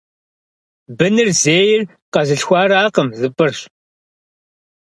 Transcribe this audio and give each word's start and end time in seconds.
Быныр 0.97 1.29
зейр 1.41 1.81
къэзылъхуаракъым- 2.13 3.07
зыпӏырщ. 3.19 3.59